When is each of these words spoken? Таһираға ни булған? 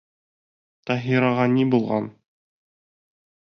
Таһираға 0.91 1.47
ни 1.59 1.67
булған? 1.77 2.11